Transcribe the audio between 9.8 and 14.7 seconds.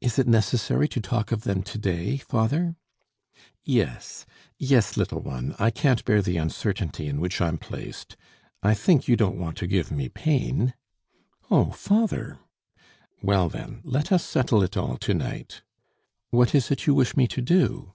me pain?" "Oh! father" "Well, then! let us settle